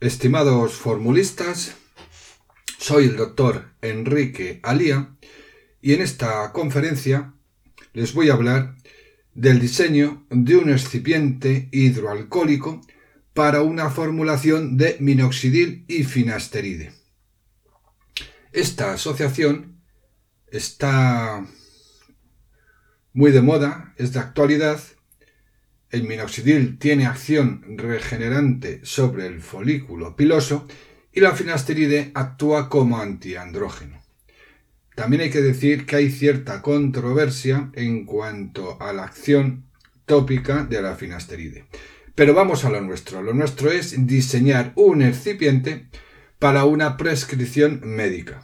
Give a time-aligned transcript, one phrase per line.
[0.00, 1.76] Estimados formulistas,
[2.78, 5.14] soy el doctor Enrique Alía
[5.82, 7.34] y en esta conferencia
[7.92, 8.76] les voy a hablar
[9.34, 12.80] del diseño de un excipiente hidroalcohólico
[13.34, 16.94] para una formulación de minoxidil y finasteride.
[18.52, 19.82] Esta asociación
[20.50, 21.46] está
[23.12, 24.80] muy de moda, es de actualidad
[25.90, 30.66] el minoxidil tiene acción regenerante sobre el folículo piloso
[31.12, 34.00] y la finasteride actúa como antiandrógeno.
[34.94, 39.64] También hay que decir que hay cierta controversia en cuanto a la acción
[40.06, 41.64] tópica de la finasteride.
[42.14, 43.22] Pero vamos a lo nuestro.
[43.22, 45.88] Lo nuestro es diseñar un excipiente
[46.38, 48.42] para una prescripción médica.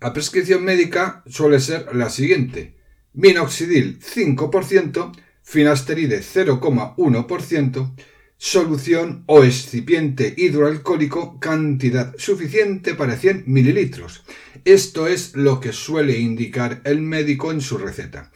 [0.00, 2.76] La prescripción médica suele ser la siguiente.
[3.12, 5.12] Minoxidil 5%,
[5.48, 7.94] finasteride 0,1%,
[8.36, 14.24] solución o excipiente hidroalcohólico cantidad suficiente para 100 mililitros.
[14.66, 18.30] Esto es lo que suele indicar el médico en su receta.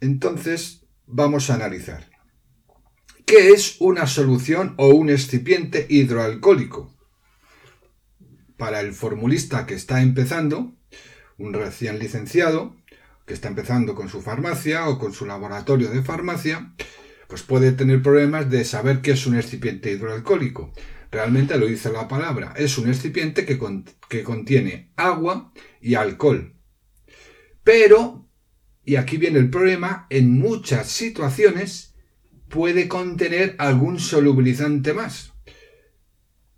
[0.00, 2.08] Entonces, vamos a analizar.
[3.26, 6.94] ¿Qué es una solución o un excipiente hidroalcohólico?
[8.56, 10.76] Para el formulista que está empezando,
[11.38, 12.76] un recién licenciado,
[13.26, 16.74] que está empezando con su farmacia o con su laboratorio de farmacia,
[17.28, 20.72] pues puede tener problemas de saber qué es un excipiente hidroalcohólico.
[21.10, 23.58] Realmente lo dice la palabra, es un excipiente que,
[24.08, 26.54] que contiene agua y alcohol.
[27.62, 28.28] Pero,
[28.84, 31.94] y aquí viene el problema, en muchas situaciones
[32.48, 35.32] puede contener algún solubilizante más,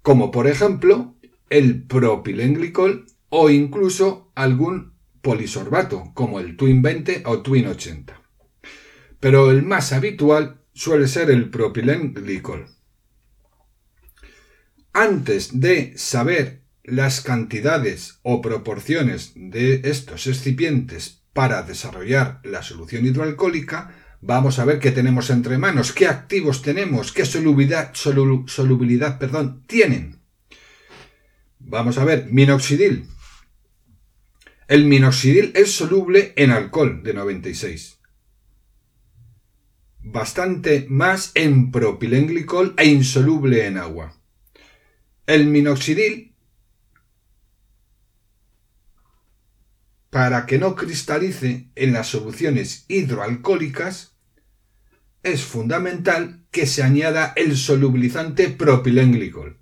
[0.03, 1.15] como por ejemplo
[1.49, 4.96] el propilenglicol o incluso algún
[5.27, 8.23] polisorbato, como el Twin 20 o Twin 80.
[9.19, 12.69] Pero el más habitual suele ser el propilenglicol.
[14.93, 23.97] Antes de saber las cantidades o proporciones de estos excipientes para desarrollar la solución hidroalcohólica,
[24.21, 30.21] vamos a ver qué tenemos entre manos, qué activos tenemos, qué solubilidad, solubilidad perdón, tienen.
[31.59, 33.09] Vamos a ver, minoxidil,
[34.69, 38.01] el minoxidil es soluble en alcohol de 96.
[40.01, 44.17] Bastante más en propilenglicol e insoluble en agua.
[45.27, 46.35] El minoxidil,
[50.11, 54.17] para que no cristalice en las soluciones hidroalcohólicas,
[55.23, 59.61] es fundamental que se añada el solubilizante propilenglicol.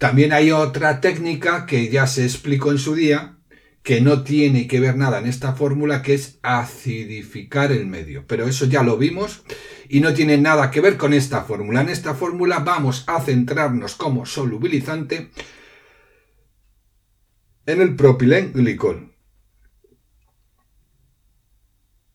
[0.00, 3.36] También hay otra técnica que ya se explicó en su día,
[3.82, 8.24] que no tiene que ver nada en esta fórmula, que es acidificar el medio.
[8.26, 9.42] Pero eso ya lo vimos
[9.90, 11.82] y no tiene nada que ver con esta fórmula.
[11.82, 15.32] En esta fórmula vamos a centrarnos como solubilizante
[17.66, 19.14] en el propilenglicol.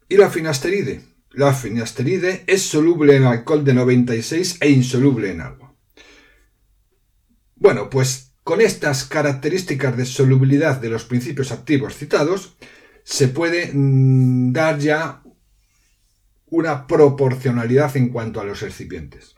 [0.09, 1.03] Y la finasteride.
[1.29, 5.65] La finasteride es soluble en alcohol de 96 e insoluble en agua.
[7.56, 12.56] Bueno, pues con estas características de solubilidad de los principios activos citados,
[13.04, 15.24] se puede mm, dar ya
[16.48, 19.36] una proporcionalidad en cuanto a los excipientes.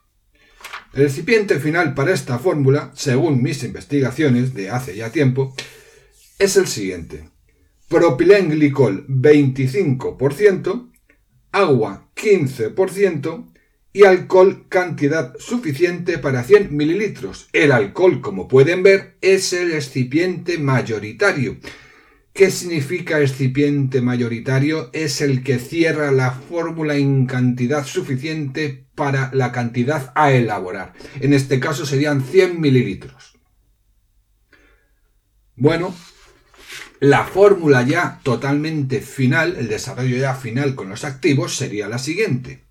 [0.93, 5.55] El excipiente final para esta fórmula, según mis investigaciones de hace ya tiempo,
[6.39, 7.29] es el siguiente.
[7.87, 10.91] Propilenglicol 25%,
[11.51, 13.53] agua 15%,
[13.93, 17.49] y alcohol cantidad suficiente para 100 mililitros.
[17.53, 21.57] El alcohol, como pueden ver, es el excipiente mayoritario.
[22.33, 24.91] ¿Qué significa excipiente mayoritario?
[24.93, 30.93] Es el que cierra la fórmula en cantidad suficiente para la cantidad a elaborar.
[31.19, 33.39] En este caso serían 100 mililitros.
[35.55, 35.95] Bueno,
[36.99, 42.66] la fórmula ya totalmente final, el desarrollo ya final con los activos sería la siguiente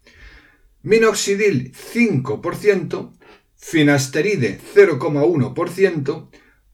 [0.86, 3.12] minoxidil 5%,
[3.56, 6.28] finasteride 0,1%,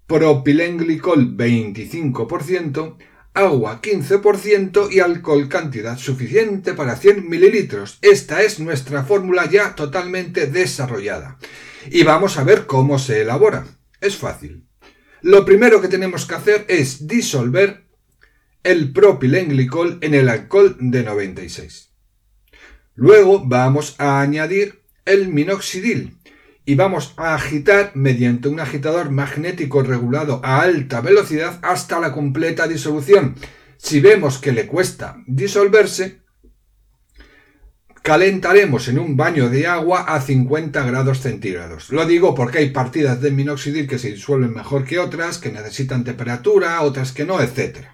[0.07, 2.99] propilenglicol 25%,
[3.33, 7.97] agua 15% y alcohol cantidad suficiente para 100 mililitros.
[8.03, 11.39] Esta es nuestra fórmula ya totalmente desarrollada.
[11.91, 13.67] Y vamos a ver cómo se elabora.
[14.03, 14.67] Es fácil.
[15.23, 17.87] Lo primero que tenemos que hacer es disolver
[18.63, 21.92] el propilenglicol en el alcohol de 96.
[22.95, 26.19] Luego vamos a añadir el minoxidil
[26.65, 32.69] y vamos a agitar mediante un agitador magnético regulado a alta velocidad hasta la completa
[32.69, 33.35] disolución.
[33.79, 36.21] Si vemos que le cuesta disolverse,
[38.03, 41.91] calentaremos en un baño de agua a 50 grados centígrados.
[41.91, 46.05] Lo digo porque hay partidas de minoxidil que se disuelven mejor que otras, que necesitan
[46.05, 47.87] temperatura, otras que no, etc.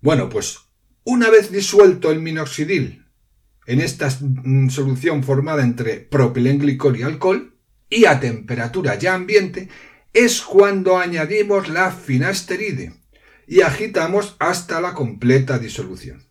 [0.00, 0.58] Bueno, pues
[1.02, 3.07] una vez disuelto el minoxidil
[3.68, 7.54] en esta mm, solución formada entre propilenglicol y alcohol,
[7.90, 9.68] y a temperatura ya ambiente,
[10.14, 12.94] es cuando añadimos la finasteride
[13.46, 16.24] y agitamos hasta la completa disolución.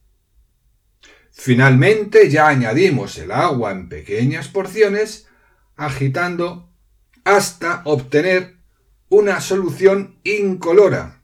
[1.31, 5.27] Finalmente ya añadimos el agua en pequeñas porciones,
[5.75, 6.73] agitando
[7.23, 8.55] hasta obtener
[9.09, 11.21] una solución incolora,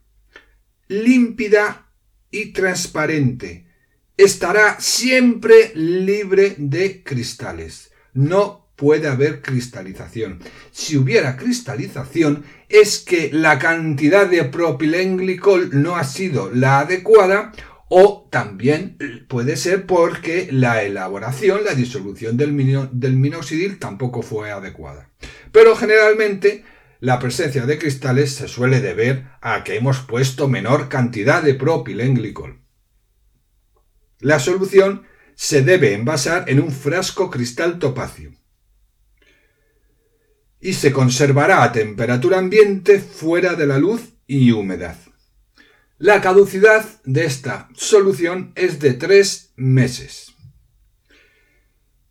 [0.86, 1.90] límpida
[2.30, 3.66] y transparente.
[4.16, 7.90] Estará siempre libre de cristales.
[8.12, 10.38] No puede haber cristalización.
[10.70, 17.50] Si hubiera cristalización es que la cantidad de propilenglicol no ha sido la adecuada
[17.88, 25.10] o también puede ser porque la elaboración, la disolución del, minoxidil tampoco fue adecuada.
[25.50, 26.64] Pero generalmente
[27.00, 32.63] la presencia de cristales se suele deber a que hemos puesto menor cantidad de propilenglicol.
[34.24, 35.02] La solución
[35.34, 38.32] se debe envasar en un frasco cristal topacio
[40.62, 44.96] y se conservará a temperatura ambiente fuera de la luz y humedad.
[45.98, 50.32] La caducidad de esta solución es de tres meses.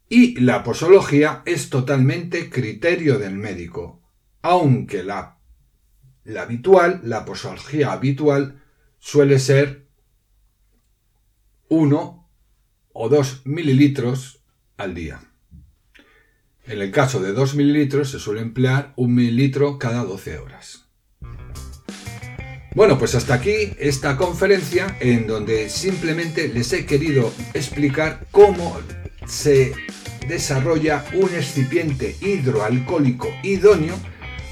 [0.07, 4.03] Y la posología es totalmente criterio del médico,
[4.43, 5.39] aunque la,
[6.25, 8.61] la habitual, la posología habitual,
[8.99, 9.82] suele ser
[11.73, 12.29] 1
[12.93, 14.43] o 2 mililitros
[14.77, 15.21] al día.
[16.65, 20.85] En el caso de 2 mililitros se suele emplear un mililitro cada 12 horas.
[22.75, 28.79] Bueno, pues hasta aquí esta conferencia en donde simplemente les he querido explicar cómo
[29.25, 29.73] se
[30.27, 33.95] desarrolla un excipiente hidroalcohólico idóneo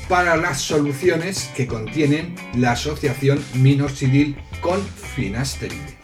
[0.09, 4.81] para las soluciones que contienen la asociación minoxidil con
[5.15, 6.00] finasteride.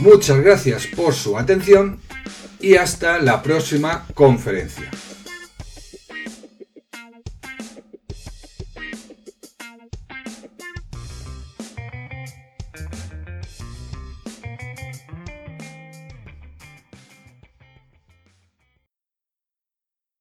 [0.00, 1.98] Muchas gracias por su atención
[2.60, 4.90] y hasta la próxima conferencia.